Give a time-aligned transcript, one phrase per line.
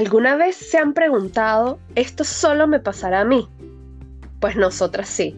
[0.00, 3.46] ¿Alguna vez se han preguntado, ¿esto solo me pasará a mí?
[4.40, 5.36] Pues nosotras sí.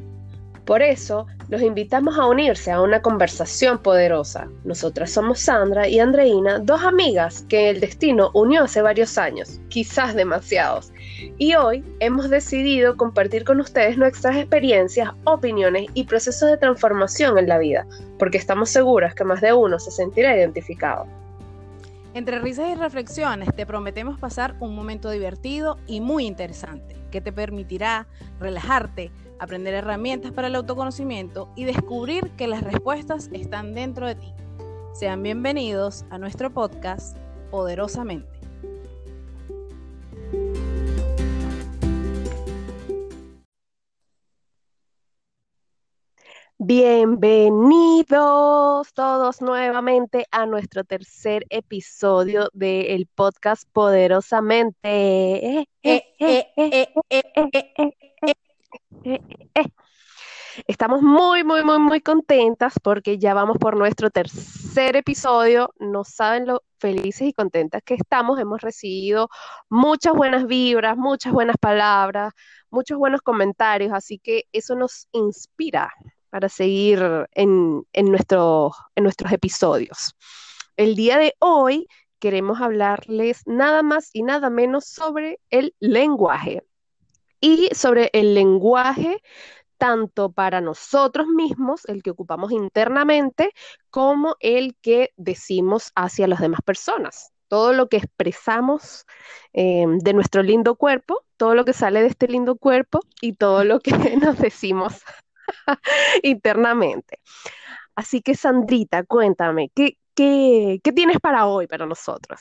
[0.65, 4.47] Por eso, los invitamos a unirse a una conversación poderosa.
[4.62, 10.15] Nosotras somos Sandra y Andreina, dos amigas que el destino unió hace varios años, quizás
[10.15, 10.92] demasiados.
[11.38, 17.48] Y hoy hemos decidido compartir con ustedes nuestras experiencias, opiniones y procesos de transformación en
[17.48, 17.85] la vida,
[18.16, 21.09] porque estamos seguras que más de uno se sentirá identificado.
[22.15, 27.33] Entre risas y reflexiones te prometemos pasar un momento divertido y muy interesante que te
[27.33, 28.07] permitirá
[28.38, 34.35] relajarte, aprender herramientas para el autoconocimiento y descubrir que las respuestas están dentro de ti.
[34.93, 37.16] Sean bienvenidos a nuestro podcast
[37.51, 38.41] Poderosamente.
[46.65, 55.66] Bienvenidos todos nuevamente a nuestro tercer episodio del podcast Poderosamente.
[60.68, 65.74] Estamos muy, muy, muy, muy contentas porque ya vamos por nuestro tercer episodio.
[65.80, 68.38] No saben lo felices y contentas que estamos.
[68.38, 69.28] Hemos recibido
[69.68, 72.33] muchas buenas vibras, muchas buenas palabras,
[72.70, 75.92] muchos buenos comentarios, así que eso nos inspira
[76.33, 78.72] para seguir en, nuestros
[79.30, 80.16] episodios.
[80.78, 81.86] El día de hoy
[82.19, 86.62] queremos hablarles nada más y nada menos sobre el lenguaje
[87.39, 89.20] y sobre el lenguaje
[89.77, 93.52] tanto para nosotros mismos, el que ocupamos internamente,
[93.91, 97.33] como el que decimos hacia las demás personas.
[97.48, 99.05] Todo lo que expresamos
[99.52, 103.64] eh, de nuestro lindo cuerpo, todo lo que sale de este lindo cuerpo y todo
[103.64, 105.02] lo que nos decimos
[106.22, 107.20] internamente.
[107.94, 112.40] Así que Sandrita, cuéntame, ¿qué, qué, qué tienes para hoy, para nosotros?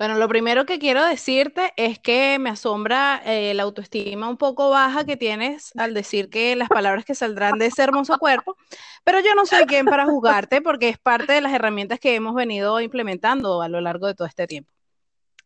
[0.00, 4.70] Bueno, lo primero que quiero decirte es que me asombra eh, la autoestima un poco
[4.70, 8.56] baja que tienes al decir que las palabras que saldrán de ese hermoso cuerpo,
[9.04, 12.34] pero yo no soy quien para juzgarte porque es parte de las herramientas que hemos
[12.34, 14.70] venido implementando a lo largo de todo este tiempo.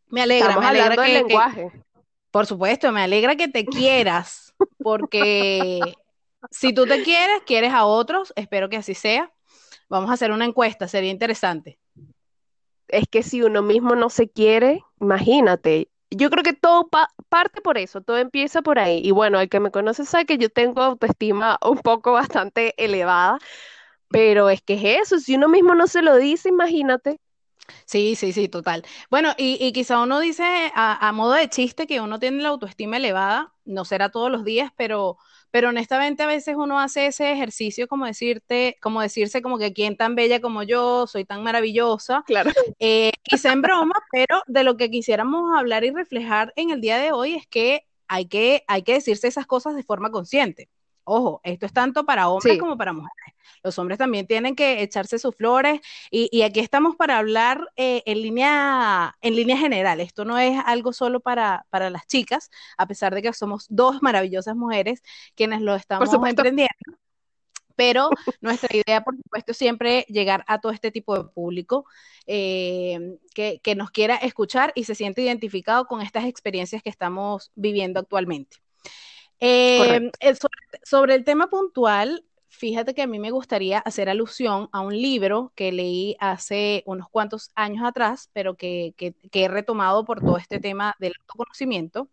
[0.07, 1.73] Me alegra, me alegra que, lenguaje.
[2.31, 5.81] por supuesto, me alegra que te quieras, porque
[6.51, 9.33] si tú te quieres, quieres a otros, espero que así sea.
[9.89, 11.79] Vamos a hacer una encuesta, sería interesante.
[12.89, 15.89] Es que si uno mismo no se quiere, imagínate.
[16.11, 16.89] Yo creo que todo
[17.29, 19.01] parte por eso, todo empieza por ahí.
[19.05, 23.39] Y bueno, el que me conoce sabe que yo tengo autoestima un poco bastante elevada,
[24.09, 27.21] pero es que es eso, si uno mismo no se lo dice, imagínate.
[27.87, 28.85] Sí, sí, sí, total.
[29.11, 30.45] Bueno, y, quizá uno dice
[30.75, 34.45] a, a, modo de chiste que uno tiene la autoestima elevada, no será todos los
[34.45, 35.17] días, pero
[35.55, 39.97] pero honestamente a veces uno hace ese ejercicio como decirte, como decirse como que quién
[39.97, 42.51] tan bella como yo, soy tan maravillosa, claro.
[42.81, 46.99] Eh, quizá en broma, pero de lo que quisiéramos hablar y reflejar en el día
[46.99, 50.69] de hoy es que hay que, hay que decirse esas cosas de forma consciente.
[51.05, 53.35] Ojo, esto es tanto para hombres como para mujeres
[53.65, 58.21] los hombres también tienen que echarse sus flores y, aquí estamos para hablar eh, en,
[58.23, 60.01] línea, en línea general.
[60.01, 64.03] Esto no es algo solo para, para las chicas, a pesar de que somos dos
[64.03, 65.03] maravillosas mujeres
[65.35, 66.69] quienes lo estamos emprendiendo
[67.77, 68.09] pero
[68.41, 71.87] nuestra idea, por supuesto, es siempre llegar a todo este tipo de público
[72.25, 77.99] eh, que, nos quiera escuchar y se siente identificado con estas experiencias que estamos viviendo
[77.99, 78.59] actualmente.
[79.47, 80.11] Eh,
[80.85, 85.53] sobre, el tema puntual, Fíjate que a mí me gustaría hacer alusión a un libro
[85.57, 90.95] que leí hace unos cuantos años atrás, pero que, he retomado por todo este tema
[91.01, 92.09] del autoconocimiento,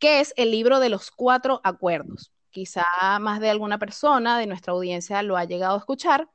[0.00, 2.32] que es el libro de los cuatro acuerdos.
[2.50, 2.84] Quizá
[3.20, 6.28] más de alguna persona de nuestra audiencia lo ha llegado a escuchar,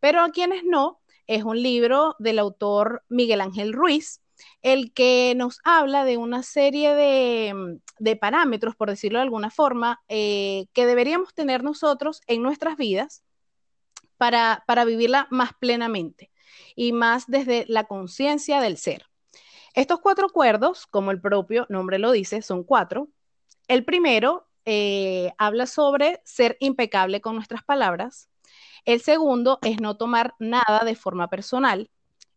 [0.00, 4.22] pero a quienes no, es un libro del autor Miguel Ángel Ruiz,
[4.62, 10.00] el que nos habla de una serie de, mm, parámetros, por decirlo de alguna forma,
[10.08, 13.22] eh, que deberíamos tener nosotros en nuestras vidas
[14.16, 16.30] para, para vivirla más plenamente
[16.74, 19.06] y más desde la conciencia del ser.
[19.74, 23.08] Estos cuatro acuerdos, como el propio nombre lo dice, son cuatro.
[23.68, 28.28] El primero eh, habla sobre ser impecable con nuestras palabras.
[28.84, 31.90] El segundo es no tomar nada de forma personal.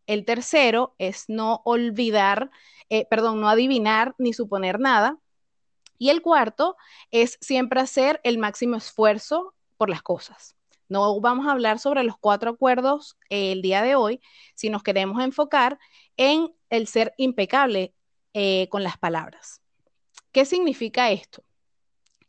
[0.07, 2.51] El tercero es no olvidar,
[2.89, 5.17] eh, perdón, no adivinar ni suponer nada.
[5.97, 6.77] Y el cuarto
[7.11, 10.55] es siempre hacer el máximo esfuerzo por las cosas.
[10.89, 14.19] No vamos a hablar sobre los cuatro acuerdos el día de hoy,
[14.55, 15.79] si nos queremos enfocar
[16.17, 17.93] en el ser impecable
[18.33, 19.61] eh, con las palabras.
[20.31, 21.43] ¿Qué significa esto?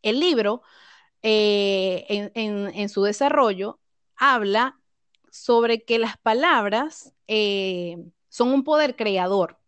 [0.03, 0.63] El libro,
[1.23, 3.81] eh, en, su desarrollo,
[4.17, 4.81] habla
[5.33, 7.97] sobre que las palabras eh,
[8.29, 9.59] son un poder creador,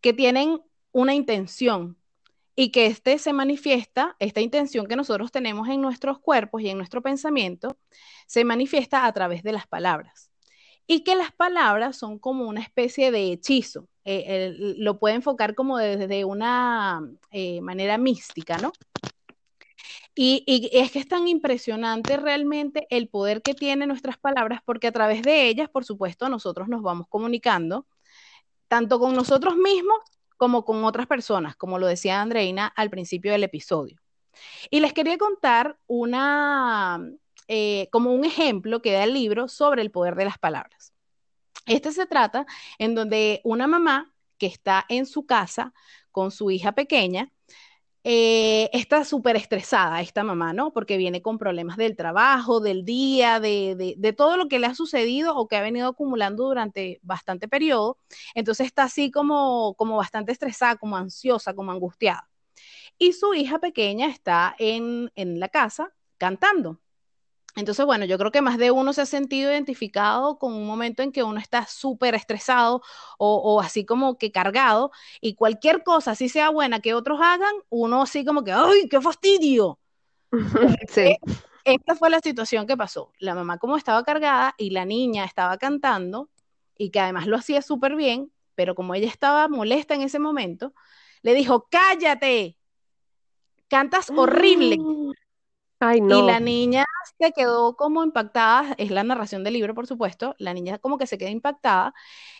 [0.00, 1.96] que tienen una intención
[2.56, 6.78] y que este se manifiesta, esta intención que nosotros tenemos en nuestros cuerpos y en
[6.78, 7.78] nuestro pensamiento,
[8.26, 10.32] se manifiesta a través de las palabras.
[10.88, 13.88] Y que las palabras son como una especie de hechizo.
[14.04, 18.72] Eh, lo puede enfocar como desde una eh, manera mística, ¿no?
[20.14, 24.92] Y, es que es tan impresionante realmente el poder que tienen nuestras palabras, porque a
[24.92, 27.86] través de ellas, por supuesto, nosotros nos vamos comunicando,
[28.68, 29.98] tanto con nosotros mismos
[30.36, 34.00] como con otras personas, como lo decía Andreina al principio del episodio.
[34.70, 37.00] Y les quería contar una,
[37.48, 40.92] eh, como un ejemplo que da el libro sobre el poder de las palabras.
[41.66, 42.46] Este se trata
[42.78, 45.72] en donde una mamá que está en su casa
[46.10, 47.30] con su hija pequeña,
[48.04, 50.72] eh, está súper estresada esta mamá, ¿no?
[50.72, 54.74] Porque viene con problemas del trabajo, del día, de, de, todo lo que le ha
[54.74, 57.98] sucedido o que ha venido acumulando durante bastante periodo.
[58.34, 62.28] Entonces está así como, como bastante estresada, como ansiosa, como angustiada.
[62.98, 66.80] Y su hija pequeña está en, en la casa cantando.
[67.54, 71.02] Entonces, bueno, yo creo que más de uno se ha sentido identificado con un momento
[71.02, 72.82] en que uno está súper estresado
[73.18, 74.90] o, así como que cargado
[75.20, 79.00] y cualquier cosa, así sea buena que otros hagan, uno así como que, ¡ay, qué
[79.00, 79.78] fastidio!
[80.88, 81.16] sí.
[81.64, 83.12] Esta fue la situación que pasó.
[83.18, 86.28] La mamá como estaba cargada y la niña estaba cantando
[86.76, 90.74] y que además lo hacía súper bien, pero como ella estaba molesta en ese momento,
[91.22, 92.56] le dijo, cállate,
[93.68, 94.78] cantas horrible.
[95.84, 96.20] Ay, no.
[96.20, 96.84] Y la niña
[97.18, 101.08] se quedó como impactada, es la narración del libro, por supuesto, la niña como que
[101.08, 101.92] se queda impactada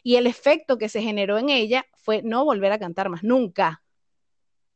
[0.05, 3.83] y el efecto que se generó en ella fue no volver a cantar más, nunca.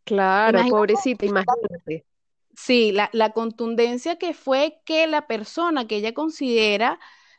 [0.03, 2.07] Claro, pobrecita, imagínate.
[2.57, 6.99] Sí, la, la, contundencia que fue que la persona que ella considera,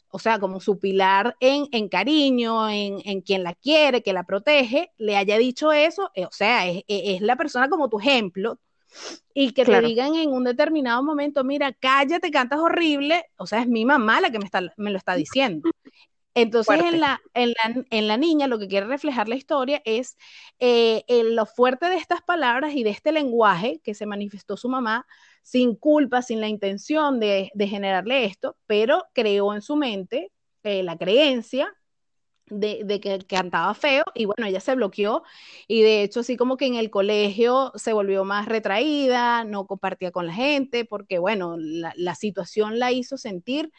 [0.09, 4.23] o sea, como su pilar en, en cariño, en, en, quien la quiere, que la
[4.23, 8.59] protege, le haya dicho eso, eh, o sea, es, es, la persona como tu ejemplo,
[9.33, 13.67] y que te digan en un determinado momento, mira, cállate, cantas horrible, o sea, es
[13.67, 15.69] mi mamá la que me, está, me lo está diciendo.
[16.33, 20.17] Entonces, en la, en, la, en la, niña lo que quiere reflejar la historia es
[20.59, 25.07] eh, lo fuerte de estas palabras y de este lenguaje que se manifestó su mamá
[25.41, 30.31] sin culpa, sin la intención de, de generarle esto, pero creó en su mente
[30.63, 31.73] eh, la creencia
[32.49, 35.23] de, que cantaba feo y bueno, ella se bloqueó
[35.67, 40.11] y de hecho así como que en el colegio se volvió más retraída, no compartía
[40.11, 43.71] con la gente porque bueno, la, situación la hizo sentir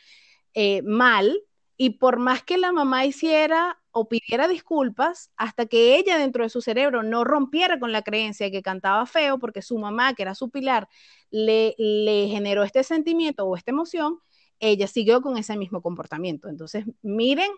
[0.54, 1.40] eh, mal
[1.76, 6.50] y por más que la mamá hiciera o pidiera disculpas, hasta que ella dentro de
[6.50, 10.22] su cerebro no rompiera con la creencia de que cantaba feo porque su mamá, que
[10.22, 10.88] era su pilar,
[11.30, 14.18] le, le generó este sentimiento o esta emoción,
[14.60, 16.48] ella siguió con ese mismo comportamiento.
[16.48, 17.50] Entonces, miren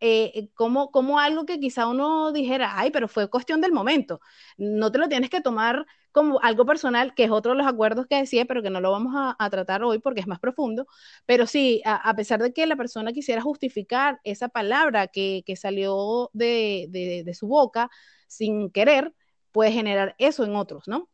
[0.00, 4.20] eh, como, como algo que quizá uno dijera, ay, pero fue cuestión del momento.
[4.56, 8.06] No te lo tienes que tomar como algo personal, que es otro de los acuerdos
[8.06, 10.86] que decía, pero que no lo vamos a, tratar hoy porque es más profundo.
[11.26, 16.30] Pero sí, a, pesar de que la persona quisiera justificar esa palabra que, que salió
[16.32, 17.90] de, de, de su boca
[18.26, 19.14] sin querer,
[19.52, 21.08] puede generar eso en otros, ¿no?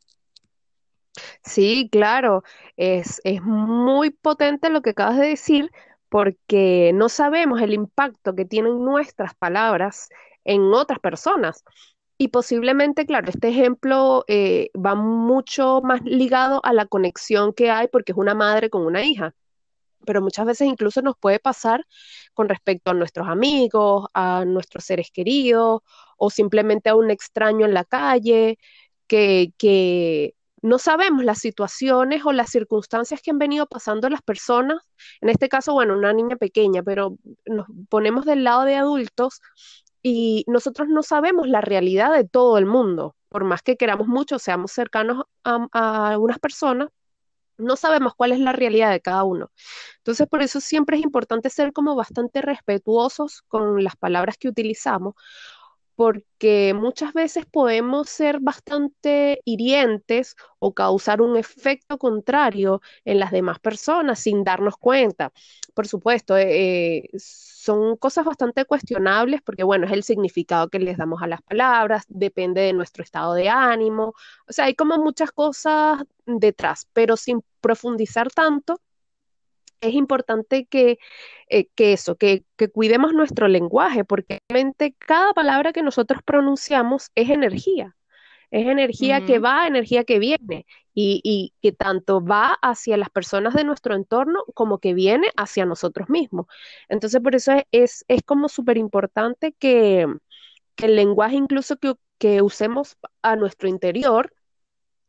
[1.43, 2.43] Sí, claro,
[2.77, 5.71] es, es muy potente lo que acabas de decir,
[6.09, 10.09] porque no sabemos el impacto que tienen nuestras palabras
[10.45, 11.65] en otras personas.
[12.19, 17.89] Y posiblemente, claro, este ejemplo eh, va mucho más ligado a la conexión que hay
[17.89, 19.35] porque es una madre con una hija.
[20.07, 21.85] Pero muchas veces incluso nos puede pasar
[22.33, 25.83] con respecto a nuestros amigos, a nuestros seres queridos
[26.17, 28.59] o simplemente a un extraño en la calle
[29.09, 34.79] que, que no sabemos las situaciones o las circunstancias que han venido pasando las personas,
[35.21, 39.41] en este caso, bueno, una niña pequeña, pero nos ponemos del lado de adultos
[40.03, 44.39] y nosotros no sabemos la realidad de todo el mundo, por más que queramos mucho,
[44.39, 46.89] seamos cercanos a, algunas personas,
[47.59, 49.51] no sabemos cuál es la realidad de cada uno.
[49.99, 55.15] Entonces, por eso siempre es importante ser como bastante respetuosos con las palabras que utilizamos,
[55.97, 63.59] porque muchas veces podemos ser bastante hirientes o causar un efecto contrario en las demás
[63.61, 65.33] personas sin darnos cuenta.
[65.75, 70.99] Por supuesto, eh, eh, son cosas bastante cuestionables porque, bueno, es el significado que les
[70.99, 74.15] damos a las palabras, depende de nuestro estado de ánimo,
[74.49, 78.81] o sea, hay como muchas cosas detrás, pero sin profundizar tanto
[79.81, 80.99] es importante que,
[81.49, 87.11] eh, que eso, que, que, cuidemos nuestro lenguaje, porque realmente cada palabra que nosotros pronunciamos
[87.15, 87.97] es energía.
[88.51, 93.55] Es energía que va, energía que viene, y, y, que tanto va hacia las personas
[93.55, 96.47] de nuestro entorno como que viene hacia nosotros mismos.
[96.89, 100.07] Entonces, por eso es, es, es como súper importante que,
[100.77, 104.33] que el lenguaje incluso que, que usemos a nuestro interior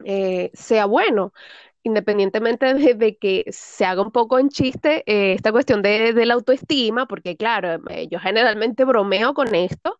[0.04, 1.34] eh, sea bueno
[1.88, 7.08] independientemente de, que se haga un poco en chiste eh, esta cuestión de, la autoestima,
[7.08, 9.98] porque claro, eh, yo generalmente bromeo con esto,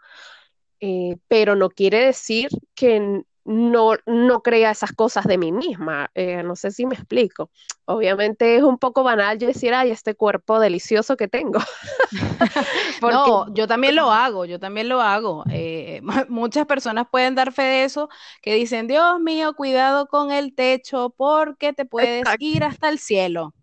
[1.28, 6.12] pero no quiere decir que no, no crea esas cosas de mí misma.
[6.14, 7.50] Eh, no sé si me explico.
[7.86, 11.60] Obviamente es un poco banal yo decir, ay, este cuerpo delicioso que tengo.
[13.02, 15.46] No, yo también lo hago, yo también lo hago.
[15.50, 18.10] Eh, muchas personas pueden dar fe de eso,
[18.42, 23.54] que dicen, Dios mío, cuidado con el techo porque te puedes ir hasta el cielo.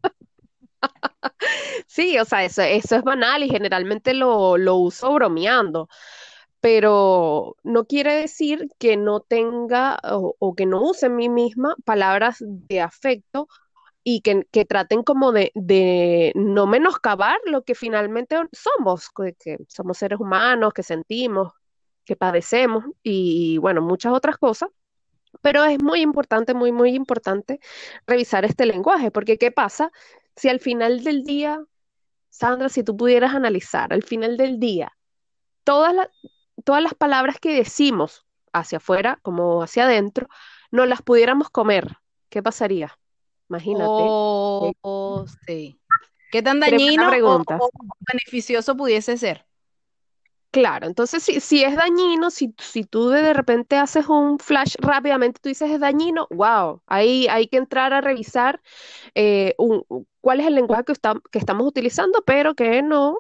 [1.87, 5.89] Sí, o sea, eso, eso es banal y generalmente lo, lo uso bromeando
[6.65, 12.39] pero no quiere decir que no tenga o, que no use en mí misma palabras
[12.41, 13.49] de afecto
[14.03, 20.73] y que, traten como de, no menoscabar lo que finalmente somos, que, somos seres humanos,
[20.73, 21.53] que sentimos,
[22.07, 24.71] que padecemos y bueno, muchas otras cosas.
[25.43, 27.61] Pero es muy importante, muy, muy importante
[28.07, 29.93] revisar este lenguaje, porque ¿qué pasa
[30.35, 31.63] si al final del día,
[32.31, 34.97] Sandra, si tú pudieras analizar, al final del día,
[35.65, 36.09] todas las,
[36.65, 40.29] todas las palabras que decimos hacia afuera como hacia adentro,
[40.71, 41.99] no las pudiéramos comer,
[42.31, 42.99] ¿qué pasaría?
[43.49, 43.87] Imagínate.
[43.87, 45.79] Oh, sí.
[46.33, 47.71] ¿Qué tan dañino o,
[48.13, 49.47] beneficioso pudiese ser?
[50.51, 55.41] Claro, entonces si, si es dañino, si, si tú de repente haces un flash rápidamente,
[55.43, 58.63] tú dices es dañino, wow, ahí hay que entrar a revisar
[59.17, 59.57] eh,
[60.21, 60.95] cuál es el lenguaje que,
[61.33, 63.19] que estamos utilizando, pero que no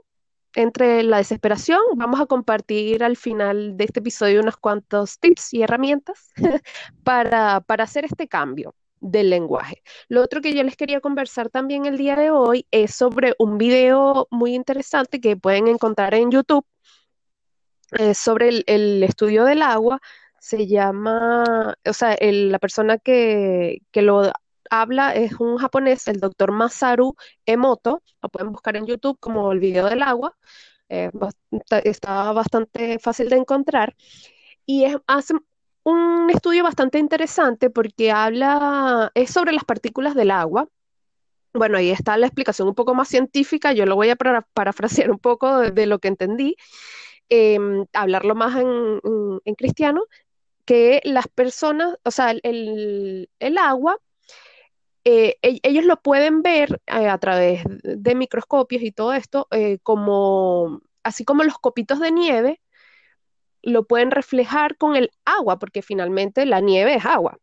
[0.54, 5.62] entre la desesperación, vamos a compartir al final de este episodio unos cuantos tips y
[5.62, 6.32] herramientas
[7.04, 9.82] para, hacer este cambio del lenguaje.
[10.08, 13.58] Lo otro que yo les quería conversar también el día de hoy es sobre un
[13.58, 16.64] video muy interesante que pueden encontrar en YouTube
[17.92, 20.00] eh, sobre el, estudio del agua.
[20.38, 24.32] Se llama, o sea, la persona que, que lo
[24.70, 27.14] habla es un japonés, el doctor Masaru
[27.46, 30.36] Emoto, lo pueden buscar en YouTube como el video del agua,
[30.88, 31.10] eh,
[31.84, 33.96] está bastante fácil de encontrar,
[34.66, 35.34] y es, hace
[35.84, 40.68] un estudio bastante interesante porque habla, es sobre las partículas del agua.
[41.52, 45.18] Bueno, ahí está la explicación un poco más científica, yo lo voy a parafrasear un
[45.18, 46.56] poco de, lo que entendí,
[47.28, 50.04] em, hablarlo más en, cristiano,
[50.64, 53.98] que las personas, o sea, el, el agua
[55.04, 59.78] eh, e-, ellos lo pueden ver eh, a través de microscopios y todo esto, eh,
[59.82, 62.60] como, así como los copitos de nieve,
[63.62, 67.38] lo pueden reflejar con el agua, porque finalmente la nieve es agua.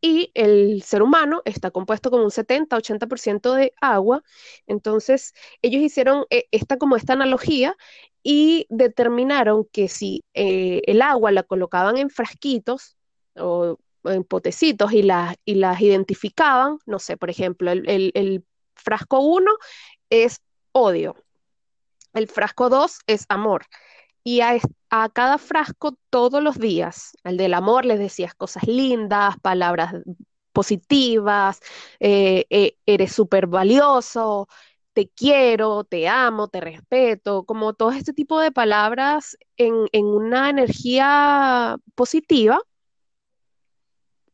[0.00, 4.22] Y el ser humano está compuesto con un 70-80% de agua.
[4.66, 7.76] Entonces, ellos hicieron esta como esta analogía
[8.22, 12.96] y determinaron que si el agua la colocaban en frasquitos
[13.36, 18.44] o en potecitos y las, y las identificaban, no sé, por ejemplo, el,
[18.74, 19.50] frasco 1
[20.10, 20.40] es
[20.72, 21.16] odio,
[22.12, 23.66] el frasco 2 es amor.
[24.24, 24.58] Y a,
[25.12, 29.94] cada frasco todos los días, el del amor les decías cosas lindas, palabras
[30.52, 31.60] positivas,
[32.00, 34.48] eh, eh, eres súper valioso,
[34.94, 40.48] te quiero, te amo, te respeto, como todo este tipo de palabras en, en una
[40.50, 42.60] energía positiva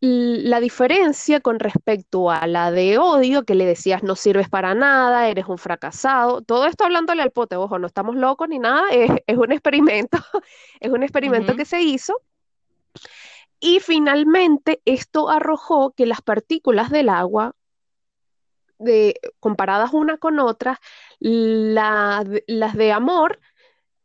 [0.00, 5.28] la diferencia con respecto a la de odio, que le decías no sirves para nada,
[5.28, 9.36] eres un fracasado, todo esto hablándole al pote, ojo, no estamos locos ni nada, es,
[9.36, 10.18] un experimento,
[10.80, 12.20] es un experimento que se hizo.
[13.60, 17.54] Y finalmente esto arrojó que las partículas del agua,
[18.78, 20.80] de, comparadas una con otra,
[21.18, 22.24] las
[22.74, 23.38] de amor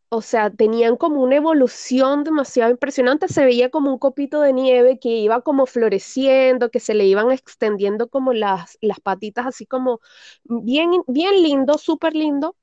[0.09, 4.99] o sea, tenían como una evolución demasiado impresionante, se veía como un copito de nieve
[4.99, 9.99] que iba como floreciendo, que se le iban extendiendo como las, las patitas, así como
[10.43, 12.55] bien, bien lindo, súper lindo.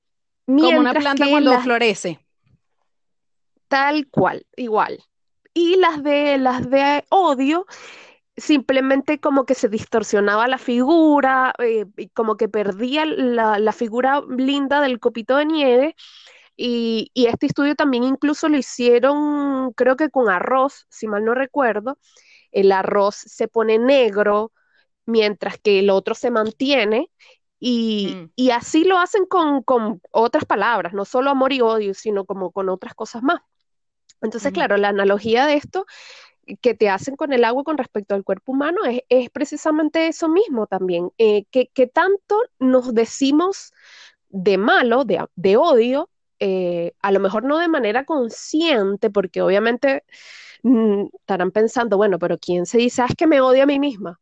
[0.47, 2.21] Como una planta cuando florece.
[3.69, 5.03] Tal cual, igual.
[5.55, 7.67] Y las de, las de odio,
[8.37, 14.81] simplemente como que se distorsionaba la figura, eh, como que perdía la, la figura linda
[14.81, 15.97] del copito de nieve
[16.64, 21.99] y, este estudio también incluso lo hicieron, creo que con arroz, si mal no recuerdo.
[22.52, 24.52] El arroz se pone negro
[25.04, 27.11] mientras que el otro se mantiene.
[27.59, 28.50] Y, mm.
[28.52, 29.64] así lo hacen con,
[30.12, 33.40] otras palabras, no solo amor y odio, sino como con otras cosas más.
[34.21, 35.85] Entonces, claro, la analogía de esto
[36.61, 40.69] que te hacen con el agua con respecto al cuerpo humano es, precisamente eso mismo
[40.69, 43.73] también, eh, que, tanto nos decimos
[44.28, 46.09] de malo, de, de odio,
[46.45, 50.03] eh, a lo mejor no de manera consciente, porque obviamente
[50.65, 53.79] mm, estarán pensando, bueno, pero ¿quién se dice, ah, es que me odio a mí
[53.79, 54.19] misma?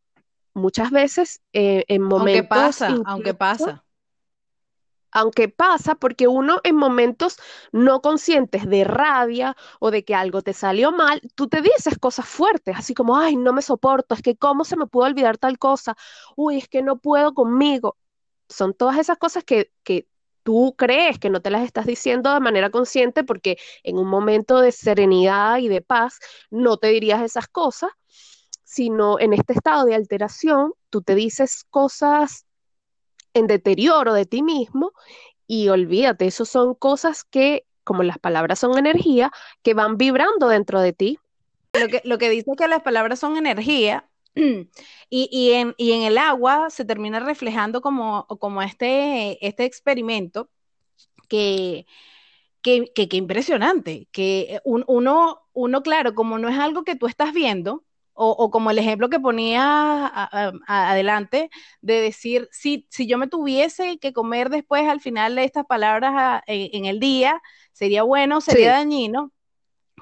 [0.53, 2.37] Muchas veces eh, en momentos...
[2.37, 3.85] Aunque pasa, aunque pasa
[5.12, 7.37] aunque pasa porque uno en momentos
[7.73, 12.27] no conscientes de rabia o de que algo te salió mal, tú te dices cosas
[12.27, 15.59] fuertes, así como, ay, no me soporto, es que cómo se me pudo olvidar tal
[15.59, 15.97] cosa,
[16.37, 17.97] uy, es que no puedo conmigo.
[18.49, 20.07] Son todas esas cosas que, que
[20.42, 24.61] tú crees que no te las estás diciendo de manera consciente porque en un momento
[24.61, 26.18] de serenidad y de paz
[26.50, 27.90] no te dirías esas cosas,
[28.64, 32.47] sino en este estado de alteración, tú te dices cosas
[33.35, 34.92] en deterioro de ti mismo
[35.47, 39.32] y olvídate, eso son cosas que, como las palabras son energía,
[39.62, 41.18] que van vibrando dentro de ti.
[41.73, 44.69] Lo que, lo que dice que las palabras son energía y,
[45.11, 50.51] y, en, y, en, el agua se termina reflejando como, como este, este experimento
[51.29, 51.87] que,
[52.63, 57.85] que, que, impresionante, que uno, uno, claro, como no es algo que tú estás viendo,
[58.23, 60.13] o, como el ejemplo que ponía
[60.67, 61.49] adelante
[61.81, 66.43] de decir, si, si yo me tuviese que comer después al final de estas palabras
[66.47, 67.41] en, el día,
[67.73, 69.33] sería bueno, sería dañino.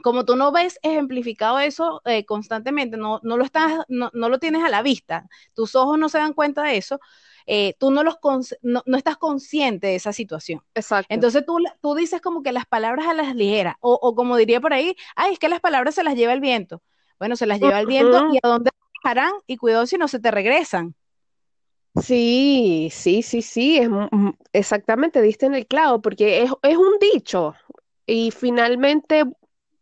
[0.02, 4.38] Como tú no ves ejemplificado eso eh, constantemente, no, no, lo estás, no, no, lo
[4.38, 7.00] tienes a la vista, tus ojos no se dan cuenta de eso,
[7.46, 8.18] eh, tú no, los
[8.62, 10.62] no, no, estás consciente de esa situación.
[10.74, 11.12] Exacto.
[11.12, 14.60] Entonces tú, tú dices como que las palabras a las ligeras, o, o como diría
[14.60, 16.82] por ahí, ay, es que las palabras se las lleva el viento.
[17.18, 18.70] Bueno, se las lleva el viento y a dónde
[19.02, 20.94] dejarán y cuidado si no se te regresan.
[22.00, 23.88] Sí, sí, sí, sí, es
[24.52, 27.54] exactamente, diste en el clavo, porque es, es un dicho
[28.06, 29.24] y finalmente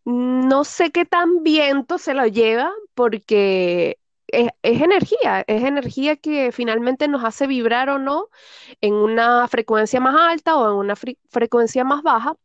[0.07, 3.99] no sé qué tan viento se lo lleva porque
[4.29, 8.29] es, es, energía, es energía que finalmente nos hace vibrar o no
[8.81, 12.37] en una frecuencia más alta o en una frecuencia más baja,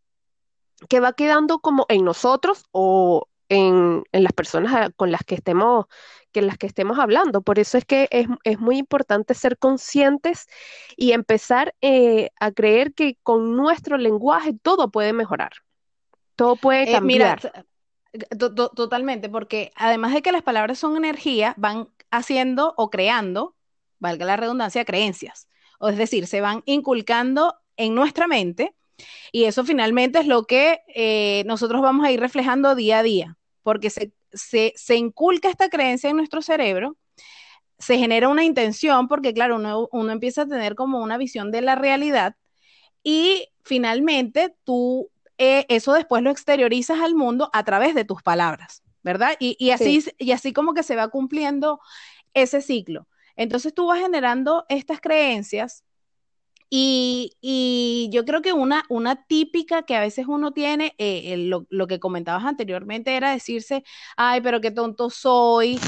[0.90, 5.86] que va quedando como en nosotros o en, las personas con las que estemos,
[6.32, 7.42] que las que estemos hablando.
[7.42, 10.48] Por eso es que es, muy importante ser conscientes
[10.98, 15.52] y empezar eh, a creer que con nuestro lenguaje todo puede mejorar,
[16.42, 17.68] todo puede eh, cambiar.
[18.76, 23.56] totalmente, porque además de que las palabras son energía, van haciendo o creando,
[24.00, 25.48] valga la redundancia, creencias.
[25.80, 28.74] O es decir, se van inculcando en nuestra mente
[29.32, 33.38] y eso finalmente es lo que eh, nosotros vamos a ir reflejando día a día
[33.62, 36.98] porque se, se, inculca esta creencia en nuestro cerebro,
[37.78, 41.62] se genera una intención, porque claro, uno, uno empieza a tener como una visión de
[41.62, 42.36] la realidad
[43.04, 45.12] y finalmente tú
[45.44, 49.32] eh, eso después lo exteriorizas al mundo a través de tus palabras, ¿verdad?
[49.40, 51.80] Y, y así, y así como que se va cumpliendo
[52.36, 53.08] ese ciclo.
[53.36, 55.84] Entonces tú vas generando estas creencias
[56.70, 62.00] y, yo creo que una, una típica que a veces uno tiene, eh, lo, que
[62.00, 63.84] comentabas anteriormente era decirse,
[64.18, 65.80] ay, pero qué tonto soy,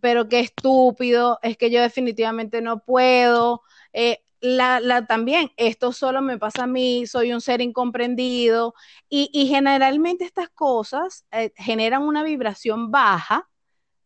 [0.00, 3.60] pero qué estúpido, es que yo definitivamente no puedo.
[3.92, 8.74] Eh, la, la, también, esto solo me pasa a mí, soy un ser incomprendido.
[9.08, 13.48] Y, generalmente estas cosas eh, generan una vibración baja,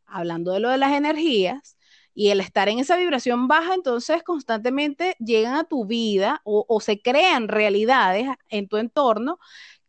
[0.07, 1.77] hablando de lo de las energías,
[2.14, 7.01] y el estar en esa vibración baja, entonces constantemente llegan a tu vida o, se
[7.01, 9.38] crean realidades en tu entorno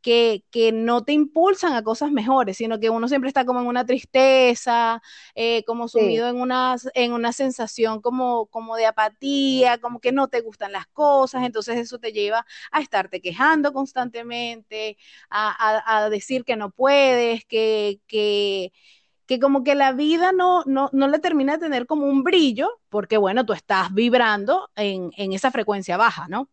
[0.07, 3.67] que, que, no te impulsan a cosas mejores, sino que uno siempre está como en
[3.67, 5.01] una tristeza,
[5.35, 10.29] eh, como sumido en, una, en una sensación como, como de apatía, como que no
[10.29, 14.95] te gustan las cosas, entonces eso te lleva a estarte quejando constantemente,
[15.29, 18.71] a, a decir que no puedes, que, que,
[19.25, 22.79] que como que la vida no, no, no le termina de tener como un brillo,
[22.87, 26.49] porque bueno, tú estás vibrando en, esa frecuencia baja, ¿no?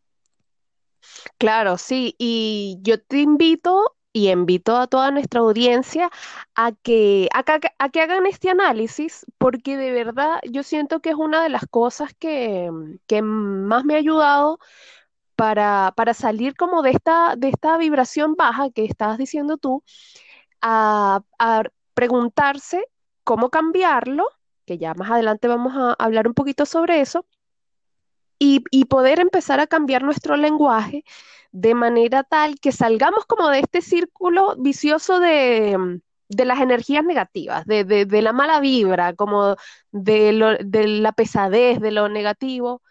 [1.39, 6.09] Claro, sí, y yo te invito y invito a toda nuestra audiencia
[6.55, 7.45] a que, a,
[7.79, 11.67] a que hagan este análisis, porque de verdad yo siento que es una de las
[11.69, 12.71] cosas que,
[13.09, 14.59] que más me ha ayudado
[15.37, 19.83] para, para, salir como de esta, de esta vibración baja que estabas diciendo tú,
[20.61, 21.63] a, a
[21.95, 22.87] preguntarse
[23.25, 24.29] cómo cambiarlo,
[24.67, 27.27] que ya más adelante vamos a hablar un poquito sobre eso,
[28.39, 31.05] y, poder empezar a cambiar nuestro lenguaje
[31.53, 38.23] de manera tal que salgamos como de este círculo vicioso de, las energías negativas, de,
[38.23, 39.57] la mala vibra, como
[39.93, 42.83] de, de la pesadez, de lo negativo,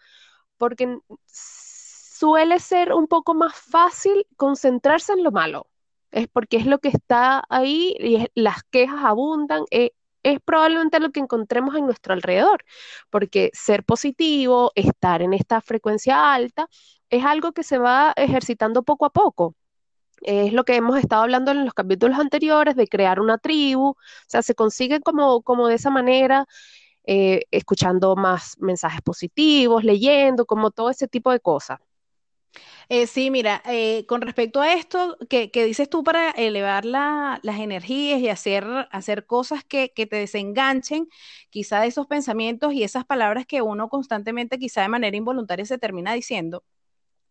[0.58, 5.68] porque suele ser un poco más fácil concentrarse en lo malo
[6.14, 9.64] es porque es lo que está ahí y las quejas abundan.
[9.70, 9.90] Eh,
[10.24, 12.64] es probablemente lo que encontremos en nuestro alrededor,
[13.10, 16.68] porque ser positivo, estar en esta frecuencia alta,
[17.10, 19.54] es algo que se va ejercitando poco a poco.
[20.22, 23.96] Es lo que hemos estado hablando en los capítulos anteriores de crear una tribu, o
[24.26, 26.46] sea, se consigue como, como de esa manera,
[27.06, 31.80] eh, escuchando más mensajes positivos, leyendo, como todo ese tipo de cosas.
[32.88, 38.20] Eh, sí, mira, eh, con respecto a esto que, dices tú para elevar las energías
[38.20, 41.08] y hacer, hacer cosas que, te desenganchen,
[41.50, 45.78] quizá de esos pensamientos y esas palabras que uno constantemente, quizá de manera involuntaria, se
[45.78, 46.64] termina diciendo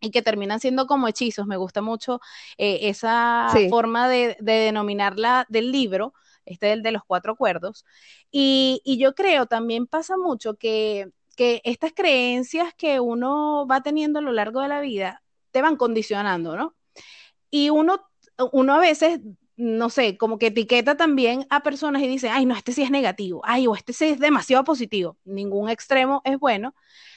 [0.02, 1.48] y que terminan siendo como hechizos.
[1.48, 2.20] Me gusta mucho
[2.58, 6.14] eh, esa forma de, denominarla del libro,
[6.46, 7.86] este del de los cuatro acuerdos.
[8.32, 14.20] Y, y yo creo también pasa mucho que que estas creencias que uno va teniendo
[14.20, 16.76] a lo largo de la vida te van condicionando, ¿no?
[17.52, 18.02] Y uno,
[18.52, 19.22] uno a veces,
[19.56, 22.92] no sé, como que etiqueta también a personas y dice, ay, no, este sí es
[22.92, 25.18] negativo, ay, o este sí es demasiado positivo.
[25.24, 26.76] Ningún extremo es bueno.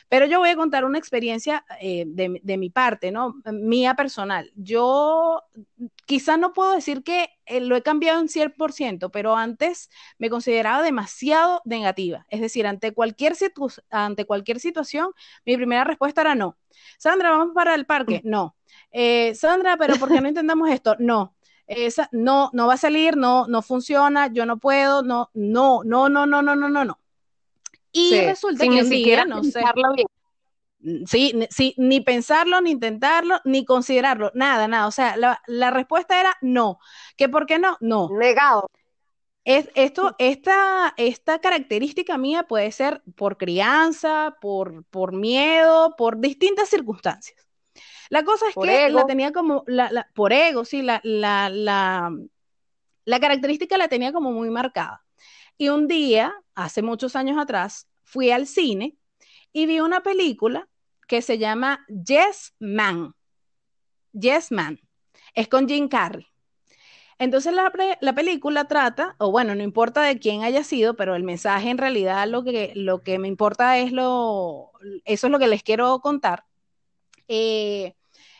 [0.09, 3.35] Pero yo voy a contar una experiencia eh, de, mi parte, ¿no?
[3.53, 4.53] Mía personal.
[4.55, 5.43] Yo
[6.07, 10.83] quizás no puedo decir que eh, lo he cambiado en 100%, pero antes me consideraba
[10.83, 12.27] demasiado negativa.
[12.31, 13.35] Es decir, ante cualquier,
[13.91, 15.11] ante cualquier situación,
[15.45, 16.57] mi primera respuesta era no.
[16.99, 18.21] Sandra, vamos para el parque.
[18.25, 18.57] No.
[18.93, 20.97] Eh, Sandra, pero ¿por qué no intentamos esto?
[20.99, 21.35] No.
[21.67, 26.09] Esa, no, no va a salir, no, no funciona, yo no puedo, no, no, no,
[26.09, 27.01] no, no, no, no, no, no.
[27.97, 29.61] Y resulta que ni siquiera, no sé.
[29.75, 31.07] Bien.
[31.07, 34.87] Sí, sí, ni pensarlo, ni intentarlo, ni considerarlo, nada, nada.
[34.87, 36.79] O sea, la, respuesta era no.
[37.17, 37.77] ¿Que por qué no?
[37.81, 38.09] No.
[38.11, 38.71] Negado.
[39.45, 46.69] Es, esto, esta, esta característica mía puede ser por crianza, por, por miedo, por distintas
[46.69, 47.49] circunstancias.
[48.09, 52.13] La cosa es que la tenía como, la, por ego, sí, la, la, la,
[53.05, 55.05] la característica la tenía como muy marcada.
[55.59, 58.97] Y un día, hace muchos años atrás, fui al cine
[59.53, 60.69] y vi una película
[61.07, 63.15] que se llama Yes Man.
[64.13, 64.81] Yes Man.
[65.35, 66.27] Es con Jim Carrey.
[67.19, 71.71] Entonces la, película trata, o bueno, no importa de quién haya sido, pero el mensaje
[71.71, 74.73] en realidad lo que, lo que me importa es lo,
[75.05, 76.45] eso es lo que les quiero contar.
[77.29, 77.95] Eh,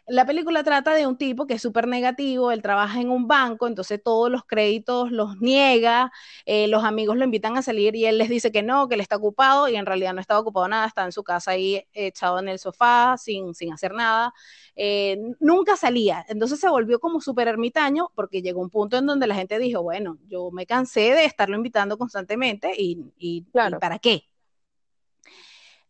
[0.09, 3.67] la película trata de un tipo que es súper negativo, él trabaja en un banco,
[3.67, 6.13] entonces todos los créditos los niega,
[6.45, 9.01] eh, los amigos lo invitan a salir y él les dice que no, que él
[9.01, 12.39] está ocupado y en realidad no estaba ocupado nada, está en su casa ahí echado
[12.39, 14.33] en el sofá sin, sin hacer nada.
[14.77, 19.27] Eh, nunca salía, entonces se volvió como súper ermitaño porque llegó un punto en donde
[19.27, 23.43] la gente dijo, bueno, yo me cansé de estarlo invitando constantemente y, y
[23.81, 24.29] ¿para qué?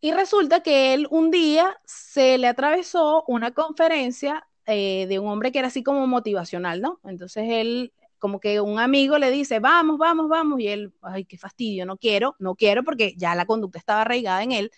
[0.01, 5.53] Y resulta que él un día se le atravesó una conferencia eh, de un hombre
[5.53, 7.01] que era así como motivacional, ¿no?
[7.05, 11.39] Entonces él, como que un amigo le dice, vamos, vamos, vamos, y él, ay, qué
[11.39, 14.71] fastidio, no quiero, no quiero porque ya la conducta estaba arraigada en él,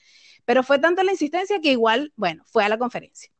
[0.44, 3.30] pero fue tanta la insistencia que igual, bueno, fue a la conferencia.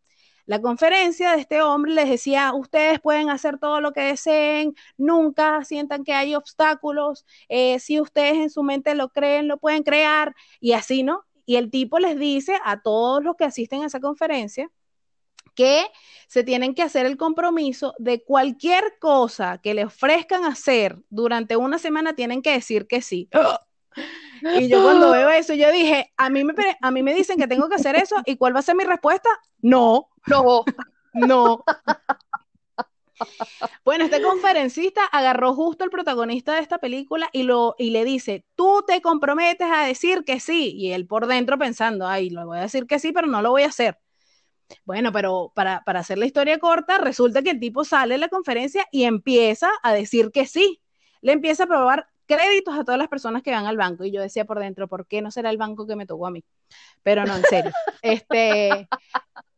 [0.46, 5.62] La conferencia de este hombre les decía, ustedes pueden hacer todo lo que deseen, nunca
[5.64, 10.34] sientan que hay obstáculos, eh, si ustedes en su mente lo creen, lo pueden crear,
[10.60, 11.26] y así, ¿no?
[11.48, 14.70] Y el tipo les dice a todos los que asisten a esa conferencia
[15.54, 15.87] que
[16.26, 21.78] se tienen que hacer el compromiso de cualquier cosa que le ofrezcan hacer durante una
[21.78, 23.30] semana, tienen que decir que sí.
[24.58, 27.48] Y yo cuando veo eso, yo dije, a mí me, a mí me dicen que
[27.48, 29.30] tengo que hacer eso, ¿y cuál va a ser mi respuesta?
[29.62, 30.66] No, no,
[31.14, 31.64] no.
[33.85, 38.44] Bueno, este conferencista agarró justo al protagonista de esta película y, lo, y le dice,
[38.54, 40.74] tú te comprometes a decir que sí.
[40.76, 43.50] Y él por dentro pensando, ay, lo voy a decir que sí, pero no lo
[43.50, 43.98] voy a hacer.
[44.85, 48.28] Bueno, pero para, para hacer la historia corta, resulta que el tipo sale de la
[48.28, 50.81] conferencia y empieza a decir que sí.
[51.20, 54.04] Le empieza a probar créditos a todas las personas que van al banco.
[54.04, 56.31] Y yo decía por dentro, ¿por qué no será el banco que me tocó a
[56.31, 56.44] mí?
[57.02, 57.72] Pero no, en serio.
[58.02, 58.88] Este,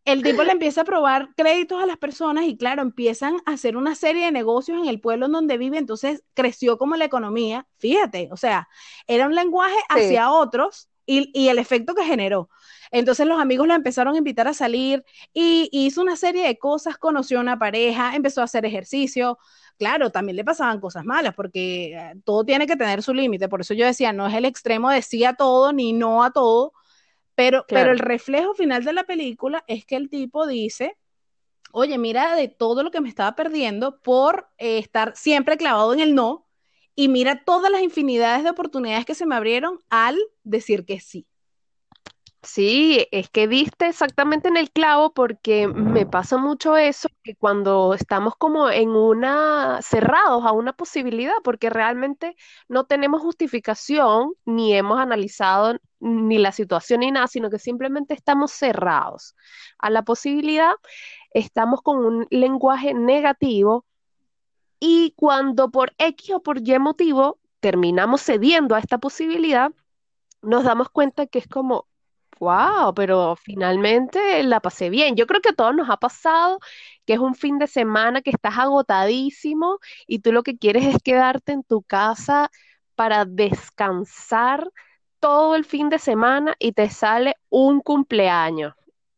[0.05, 3.77] el tipo le empieza a probar créditos a las personas y claro, empiezan a hacer
[3.77, 7.67] una serie de negocios en el pueblo en donde vive, entonces creció como la economía,
[7.79, 8.69] fíjate, o sea,
[9.07, 12.49] era un lenguaje hacia otros y, el efecto que generó.
[12.93, 16.99] Entonces los amigos lo empezaron a invitar a salir y, hizo una serie de cosas,
[16.99, 19.39] conoció a una pareja, empezó a hacer ejercicio.
[19.79, 23.49] Claro, también le pasaban cosas malas porque eh, todo tiene que tener su límite.
[23.49, 26.33] Por eso yo decía, no es el extremo de sí a todo ni no a
[26.33, 26.73] todo,
[27.41, 30.99] pero, pero el reflejo final de la película es que el tipo dice,
[31.73, 36.01] oye, mira de todo lo que me estaba perdiendo por eh, estar siempre clavado en
[36.01, 36.47] el no,
[36.95, 41.27] y mira todas las infinidades de oportunidades que se me abrieron al decir que sí.
[42.43, 47.95] Sí, es que diste exactamente en el clavo porque me pasa mucho eso, que cuando
[47.95, 52.37] estamos como en una, cerrados a una posibilidad, porque realmente
[52.69, 58.53] no tenemos justificación ni hemos analizado ni la situación ni nada, sino que simplemente estamos
[58.53, 59.37] cerrados
[59.79, 60.73] a la posibilidad,
[61.33, 63.85] estamos con un lenguaje negativo
[64.81, 69.71] y cuando por X o por Y motivo terminamos cediendo a esta posibilidad,
[70.43, 71.87] nos damos cuenta que es como,
[72.39, 75.15] wow, pero finalmente la pasé bien.
[75.17, 76.59] Yo creo que a todos nos ha pasado
[77.05, 81.03] que es un fin de semana que estás agotadísimo y tú lo que quieres es
[81.03, 82.51] quedarte en tu casa
[82.95, 84.71] para descansar
[85.21, 88.75] todo el fin de semana y te sale un cumpleaños.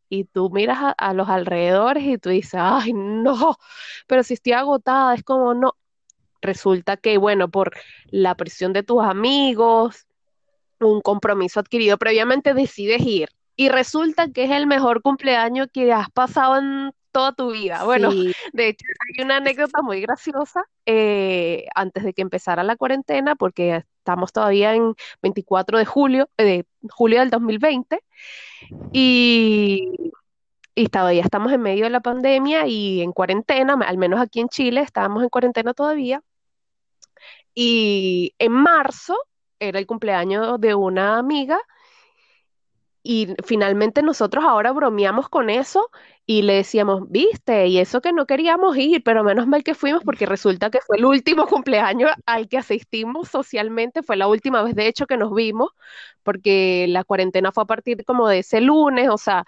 [0.08, 3.56] Y tú miras a, a los alrededores y tú dices, ay, no,
[4.06, 5.74] pero si estoy agotada, es como, no,
[6.42, 7.72] resulta que, bueno, por
[8.10, 10.06] la presión de tus amigos,
[10.80, 13.28] un compromiso adquirido previamente, decides ir.
[13.56, 17.84] Y resulta que es el mejor cumpleaños que has pasado en toda tu vida.
[17.84, 18.10] Bueno,
[18.52, 23.84] de hecho hay una anécdota muy graciosa eh, antes de que empezara la cuarentena, porque
[24.02, 28.02] estamos todavía en 24 de julio, eh, de julio del 2020,
[28.92, 30.12] y,
[30.74, 34.48] y todavía estamos en medio de la pandemia y en cuarentena, al menos aquí en
[34.48, 36.22] Chile estábamos en cuarentena todavía.
[37.54, 39.16] Y en marzo
[39.60, 41.60] era el cumpleaños de una amiga
[43.02, 45.90] y finalmente nosotros ahora bromeamos con eso
[46.26, 50.04] y le decíamos, viste, y eso que no queríamos ir, pero menos mal que fuimos
[50.04, 54.74] porque resulta que fue el último cumpleaños al que asistimos socialmente, fue la última vez
[54.76, 55.70] de hecho que nos vimos,
[56.22, 59.44] porque la cuarentena fue a partir como de ese lunes, o sea,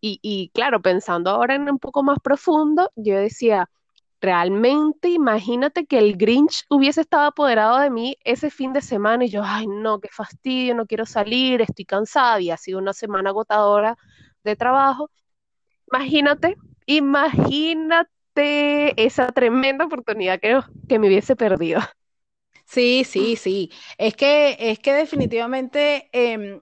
[0.00, 3.68] y, y claro, pensando ahora en un poco más profundo, yo decía,
[4.20, 9.30] realmente imagínate que el Grinch hubiese estado apoderado de mí ese fin de semana y
[9.30, 13.30] yo, ay no, qué fastidio, no quiero salir, estoy cansada y ha sido una semana
[13.30, 13.96] agotadora
[14.44, 15.10] de trabajo.
[15.92, 18.08] Imagínate, imagínate
[19.04, 21.80] esa tremenda oportunidad que, que me hubiese perdido.
[22.66, 23.70] Sí, sí, sí.
[23.96, 26.60] Es que, es que definitivamente em,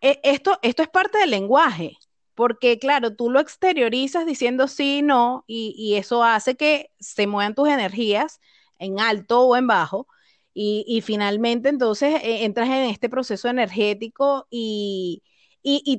[0.00, 1.96] e, esto, esto es parte del lenguaje
[2.38, 7.68] porque claro, tú lo exteriorizas diciendo sí, no, y, eso hace que se muevan tus
[7.68, 8.40] energías
[8.78, 10.06] en alto o en bajo,
[10.54, 15.24] y, finalmente entonces eh, entras en este proceso energético y,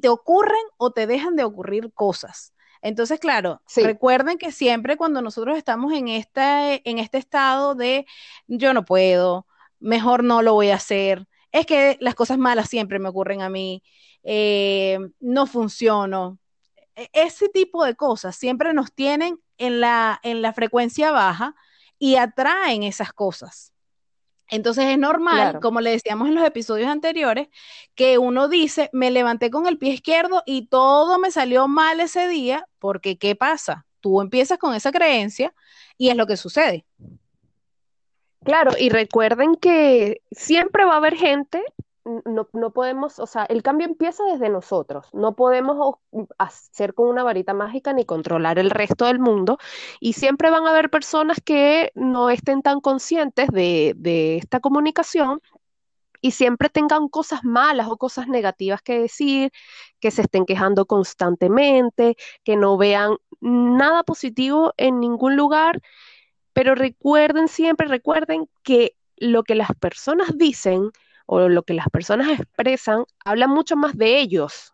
[0.01, 2.53] te ocurren o te dejan de ocurrir cosas.
[2.81, 8.05] Entonces, claro, recuerden que siempre cuando nosotros estamos en este, en este estado de
[8.47, 9.45] yo no puedo,
[9.81, 13.49] mejor no lo voy a hacer, es que las cosas malas siempre me ocurren a
[13.49, 13.83] mí,
[14.23, 16.39] eh, no funciono.
[16.95, 21.55] E, ese tipo de cosas siempre nos tienen en la, en la frecuencia baja
[21.97, 23.73] y atraen esas cosas.
[24.49, 27.49] Entonces es normal, como le decíamos en los episodios anteriores,
[27.93, 32.27] que uno dice, me levanté con el pie izquierdo y todo me salió mal ese
[32.27, 33.85] día, porque ¿qué pasa?
[33.99, 35.53] Tú empiezas con esa creencia
[35.97, 36.85] y es lo que sucede.
[38.43, 41.61] Claro, y recuerden que siempre va a haber gente
[42.05, 45.07] no, no, podemos, o sea, el cambio empieza desde nosotros.
[45.13, 45.95] No podemos
[46.37, 49.57] hacer con una varita mágica ni controlar el resto del mundo.
[49.99, 55.41] Y siempre van a haber personas que no estén tan conscientes de, de esta comunicación
[56.21, 59.51] y siempre tengan cosas malas o cosas negativas que decir,
[59.99, 65.81] que se estén quejando constantemente, que no vean nada positivo en ningún lugar.
[66.53, 70.91] Pero recuerden siempre, recuerden que lo que las personas dicen,
[71.31, 74.73] o lo que las personas expresan habla mucho más de ellos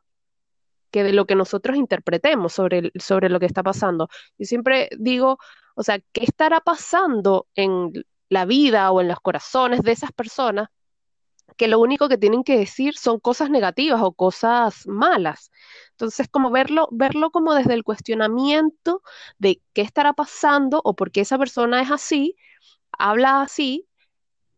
[0.89, 4.07] que de lo que nosotros interpretemos sobre, sobre lo que está pasando.
[4.37, 5.37] Yo siempre digo,
[5.75, 7.91] o sea, ¿qué estará pasando en
[8.29, 10.69] la vida o en los corazones de esas personas
[11.57, 15.51] que lo único que tienen que decir son cosas negativas o cosas malas?
[15.91, 19.01] Entonces, como verlo, verlo como desde el cuestionamiento
[19.39, 22.37] de qué estará pasando o por qué esa persona es así,
[22.93, 23.89] habla así,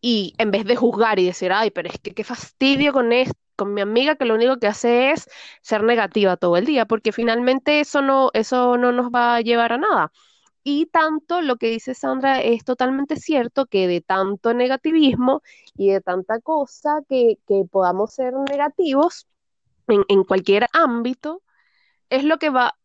[0.10, 3.10] y en vez de juzgar y decir, ay, pero es que qué fastidio con
[3.58, 5.28] con mi amiga que lo único que hace es
[5.62, 9.74] ser negativa todo el día, porque finalmente eso no, eso no nos va a llevar
[9.74, 10.14] a nada.
[10.64, 15.42] Y tanto lo que dice Sandra es totalmente cierto que de tanto negativismo
[15.76, 17.38] y de tanta cosa que,
[17.70, 19.28] podamos ser negativos
[19.90, 21.42] en, cualquier ámbito,
[22.10, 22.78] es lo que va,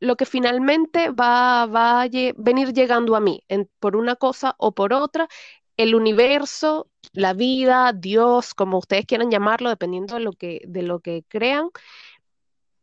[0.00, 3.44] lo que finalmente va, va a venir llegando a mí,
[3.78, 5.28] por una cosa o por otra,
[5.76, 10.20] el universo, la vida, Dios, como ustedes quieran llamarlo, dependiendo de
[10.82, 11.70] lo que, crean,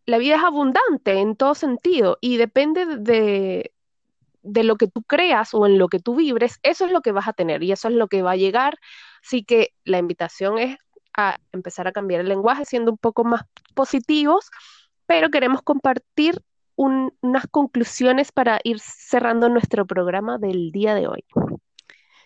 [0.05, 3.71] la vida es abundante en todo sentido y depende de,
[4.41, 7.11] de lo que tú creas o en lo que tú vibres, eso es lo que
[7.11, 8.77] vas a tener y eso es lo que va a llegar.
[9.23, 10.77] Así que la invitación es
[11.15, 13.43] a empezar a cambiar el lenguaje siendo un poco más
[13.75, 14.49] positivos,
[15.05, 16.41] pero queremos compartir
[16.75, 21.25] unas conclusiones para ir cerrando nuestro programa del día de hoy.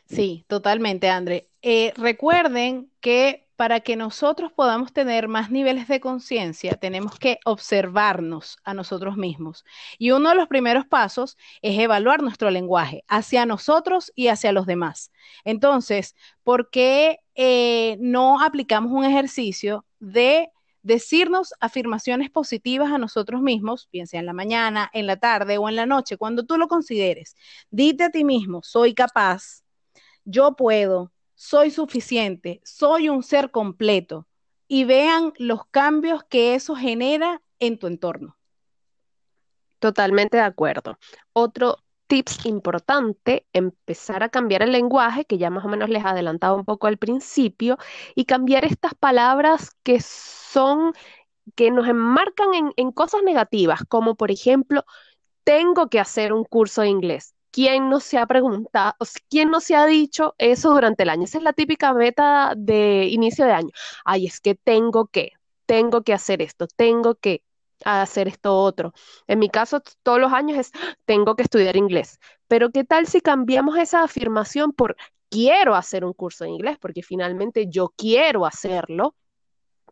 [0.06, 1.50] Sí, totalmente, André.
[1.62, 8.58] Eh, recuerden que para que nosotros podamos tener más niveles de conciencia, tenemos que observarnos
[8.64, 9.64] a nosotros mismos.
[9.98, 14.66] Y uno de los primeros pasos es evaluar nuestro lenguaje hacia nosotros y hacia los
[14.66, 15.12] demás.
[15.46, 20.50] Entonces, ¿por qué eh, no aplicamos un ejercicio de
[20.82, 25.76] decirnos afirmaciones positivas a nosotros mismos, bien en la mañana, en la tarde o en
[25.78, 27.36] la noche, cuando tú lo consideres?
[27.70, 29.63] Dite a ti mismo, soy capaz,
[30.26, 34.28] yo puedo, soy suficiente, soy un ser completo
[34.68, 38.38] y vean los cambios que eso genera en tu entorno.
[39.80, 40.98] Totalmente de acuerdo.
[41.34, 46.56] Otro tips importante, empezar a cambiar el lenguaje, que ya más o menos les adelantaba
[46.56, 47.78] un poco al principio,
[48.16, 50.94] y cambiar estas palabras que son,
[51.56, 54.86] que nos enmarcan en, en cosas negativas, como por ejemplo,
[55.44, 57.36] tengo que hacer un curso de inglés.
[57.54, 58.96] ¿Quién no se ha preguntado,
[59.30, 61.26] quién no se ha dicho eso durante el año?
[61.26, 63.70] Esa es la típica meta de inicio de año.
[64.06, 65.34] Ay, es que tengo que,
[65.68, 67.44] tengo que hacer esto, tengo que
[67.86, 68.94] hacer esto otro.
[69.28, 70.72] En mi caso, todos los años es,
[71.06, 72.20] tengo que estudiar inglés.
[72.48, 74.96] Pero ¿qué tal si cambiamos esa afirmación por
[75.30, 76.78] quiero hacer un curso de inglés?
[76.80, 79.16] Porque finalmente yo quiero hacerlo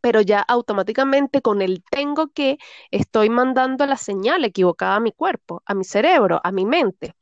[0.01, 2.57] pero ya automáticamente con el tengo que
[2.89, 7.15] estoy mandando la señal equivocada a mi cuerpo, a mi cerebro, a mi mente.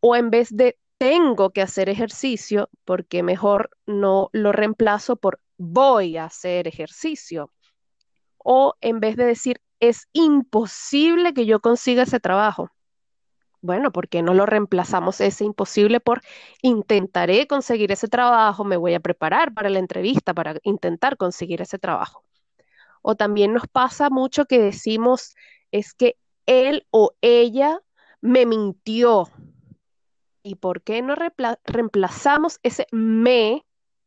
[0.00, 6.16] O en vez de tengo que hacer ejercicio, porque mejor no lo reemplazo por voy
[6.16, 7.52] a hacer ejercicio.
[8.38, 12.70] O en vez de decir es imposible que yo consiga ese trabajo,
[13.62, 16.20] bueno, ¿por qué no lo reemplazamos ese imposible por
[16.62, 21.78] intentaré conseguir ese trabajo, me voy a preparar para la entrevista para intentar conseguir ese
[21.78, 22.24] trabajo?
[23.02, 25.34] O también nos pasa mucho que decimos
[25.70, 27.80] es que él o ella
[28.20, 29.28] me mintió.
[30.42, 31.14] ¿Y por qué no
[31.64, 33.64] reemplazamos ese me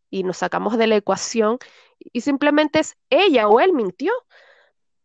[0.10, 1.60] y nos sacamos de la ecuación
[2.00, 4.12] y simplemente es ella o él mintió?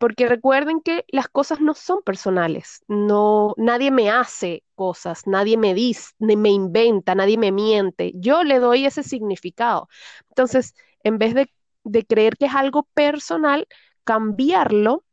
[0.01, 5.75] Porque recuerden que las cosas no son personales, no, nadie me hace cosas, nadie me
[5.75, 9.91] dice, me inventa, nadie me miente, yo le doy ese significado.
[10.31, 11.51] Entonces, en vez de,
[12.07, 13.69] creer que es algo personal,
[14.03, 15.05] cambiarlo,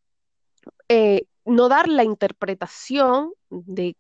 [0.87, 3.97] eh, no dar la interpretación de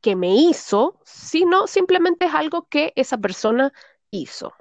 [0.00, 3.70] que me hizo, sino simplemente es algo que esa persona
[4.10, 4.54] hizo.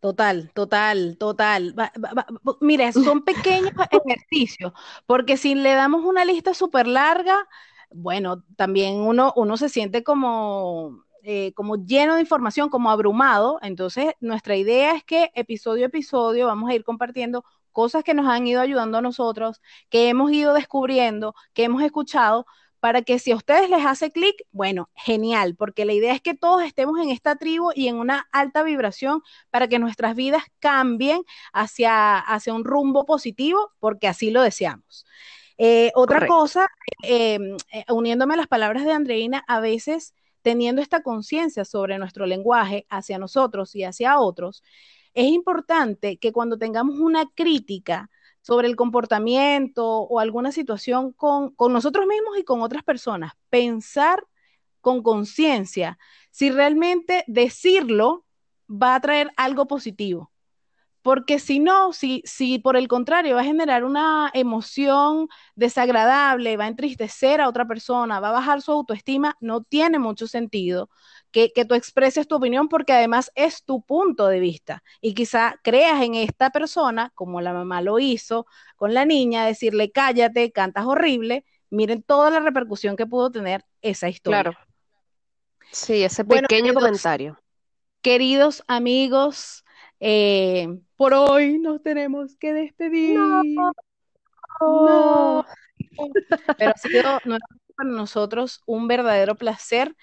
[0.00, 1.74] Total, total, total.
[2.60, 4.72] mire, son pequeños ejercicios,
[5.06, 7.48] porque si le damos una lista súper larga,
[7.90, 13.58] bueno, también uno, uno se siente como, eh, como lleno de información, como abrumado.
[13.62, 18.26] Entonces, nuestra idea es que episodio a episodio vamos a ir compartiendo cosas que nos
[18.28, 22.46] han ido ayudando a nosotros, que hemos ido descubriendo, que hemos escuchado,
[22.80, 26.34] para que si a ustedes les hace clic, bueno, genial, porque la idea es que
[26.34, 31.22] todos estemos en esta tribu y en una alta vibración para que nuestras vidas cambien
[31.52, 35.06] hacia, hacia un rumbo positivo, porque así lo deseamos.
[35.58, 36.68] Eh, otra cosa,
[37.02, 42.26] em, eh, uniéndome a las palabras de Andreina, a veces teniendo esta conciencia sobre nuestro
[42.26, 44.62] lenguaje hacia nosotros y hacia otros,
[45.14, 48.10] es importante que cuando tengamos una crítica,
[48.46, 53.32] sobre el comportamiento o alguna situación con, nosotros mismos y con otras personas.
[53.50, 54.24] Pensar
[54.80, 55.98] con conciencia
[56.30, 58.24] si realmente decirlo
[58.70, 60.30] va a traer algo positivo.
[61.02, 66.66] Porque si no, si, si por el contrario va a generar una emoción desagradable, va
[66.66, 70.88] a entristecer a otra persona, va a bajar su autoestima, no tiene mucho sentido
[71.54, 74.82] que, tú expreses tu opinión porque además es tu punto de vista.
[75.02, 78.46] Y quizá creas en esta persona, como la mamá lo hizo
[78.76, 81.44] con la niña, decirle cállate, cantas horrible.
[81.68, 84.44] Miren toda la repercusión que pudo tener esa historia.
[84.44, 84.58] Claro.
[85.72, 87.38] Sí, ese pequeño comentario.
[88.00, 89.64] Queridos amigos,
[90.00, 93.18] eh, por hoy nos tenemos que despedir.
[93.18, 95.44] No.
[96.56, 97.02] Pero ha sido
[97.76, 99.94] para nosotros un verdadero placer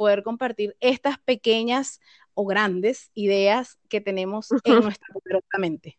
[0.00, 2.00] poder compartir estas pequeñas
[2.32, 5.98] o grandes ideas que tenemos en nuestra mente.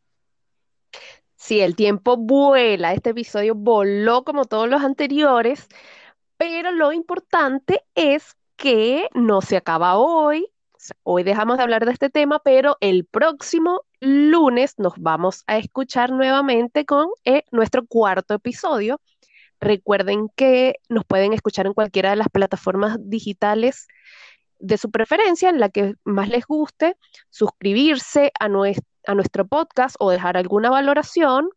[1.35, 5.67] Sí, el tiempo vuela, este episodio voló como todos los anteriores,
[6.35, 10.47] pero lo importante es que no se acaba hoy.
[11.03, 16.09] Hoy dejamos de hablar de este tema, pero el próximo lunes nos vamos a escuchar
[16.09, 18.99] nuevamente con eh, nuestro cuarto episodio
[19.61, 23.87] Recuerden que nos pueden escuchar en cualquiera de las plataformas digitales
[24.57, 26.97] de su preferencia, en la que más les guste,
[27.29, 31.49] suscribirse a, nuestro podcast o dejar alguna valoración.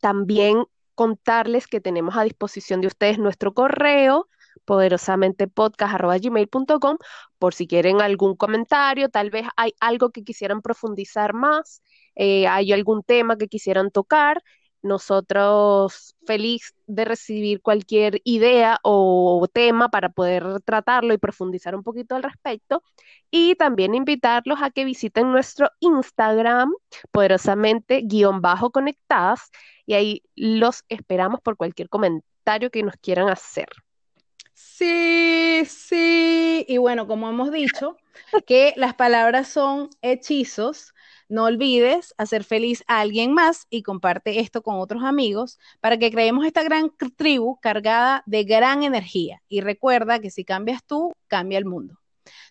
[0.00, 0.64] También
[0.94, 4.28] contarles que tenemos a disposición de ustedes nuestro correo
[4.64, 6.96] poderosamente podcast.gmail.com
[7.38, 11.82] por si quieren algún comentario, tal vez hay algo que quisieran profundizar más,
[12.14, 14.42] eh, hay algún tema que quisieran tocar.
[14.84, 22.14] Nosotros feliz de recibir cualquier idea o tema para poder tratarlo y profundizar un poquito
[22.14, 22.82] al respecto.
[23.30, 26.74] Y también invitarlos a que visiten nuestro Instagram,
[27.10, 29.50] poderosamente guion bajo conectadas,
[29.86, 33.68] y ahí los esperamos por cualquier comentario que nos quieran hacer.
[34.52, 36.64] Sí, sí.
[36.68, 37.96] Y bueno, como hemos dicho,
[38.46, 40.93] que las palabras son hechizos
[41.28, 46.10] no olvides hacer feliz a alguien más y comparte esto con otros amigos para que
[46.10, 49.42] creemos esta gran tribu cargada de gran energía.
[49.48, 51.98] Y recuerda que si cambias tú, cambia el mundo.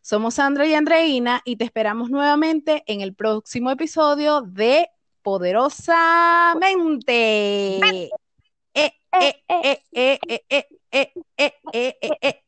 [0.02, 4.90] Somos Sandra y Andreina y te esperamos nuevamente en el próximo episodio de
[5.22, 8.10] Poderosamente.
[8.76, 8.92] Eh,
[9.52, 9.84] eh,
[11.72, 12.44] eh,